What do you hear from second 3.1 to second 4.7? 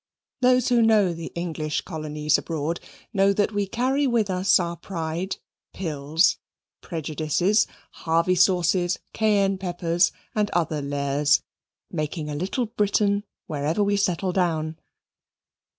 know that we carry with us us